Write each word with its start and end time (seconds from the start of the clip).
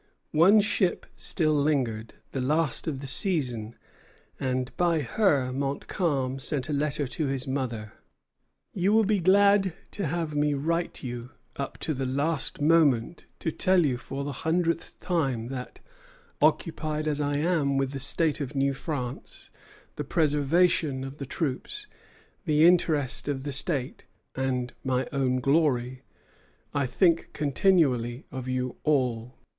One 0.33 0.61
ship 0.61 1.05
still 1.15 1.53
lingered, 1.53 2.15
the 2.31 2.41
last 2.41 2.87
of 2.87 3.01
the 3.01 3.05
season, 3.05 3.75
and 4.39 4.75
by 4.75 5.01
her 5.01 5.51
Montcalm 5.53 6.39
sent 6.39 6.69
a 6.69 6.73
letter 6.73 7.05
to 7.05 7.27
his 7.27 7.45
mother: 7.45 7.93
"You 8.73 8.93
will 8.93 9.03
be 9.03 9.19
glad 9.19 9.73
to 9.91 10.07
have 10.07 10.33
me 10.33 10.55
write 10.55 10.95
to 10.95 11.07
you 11.07 11.29
up 11.55 11.77
to 11.81 11.93
the 11.93 12.07
last 12.07 12.59
moment 12.59 13.25
to 13.41 13.51
tell 13.51 13.85
you 13.85 13.97
for 13.97 14.23
the 14.23 14.31
hundredth 14.31 14.99
time 15.01 15.49
that, 15.49 15.81
occupied 16.41 17.07
as 17.07 17.21
I 17.21 17.37
am 17.37 17.77
with 17.77 17.91
the 17.91 17.99
fate 17.99 18.41
of 18.41 18.55
New 18.55 18.73
France, 18.73 19.51
the 19.97 20.03
preservation 20.03 21.03
of 21.03 21.19
the 21.19 21.27
troops, 21.27 21.85
the 22.45 22.65
interest 22.65 23.27
of 23.27 23.43
the 23.43 23.51
state, 23.51 24.05
and 24.33 24.73
my 24.83 25.07
own 25.13 25.35
glory, 25.35 26.01
I 26.73 26.87
think 26.87 27.33
continually 27.33 28.25
of 28.31 28.47
you 28.47 28.77
all. 28.83 29.37